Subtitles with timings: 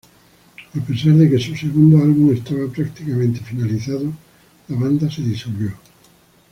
[0.75, 4.11] A pesar de que su segundo álbum estaba prácticamente finalizado,
[4.69, 5.73] la banda se disolvió.